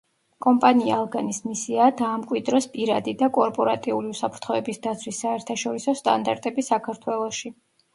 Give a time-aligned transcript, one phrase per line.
[0.43, 7.59] კომპანია „ალგანის“ მისიაა დაამკვიდროს პირადი და კორპორატიული უსაფრთხოების დაცვის საერთაშორისო სტანდარტები საქართველოში.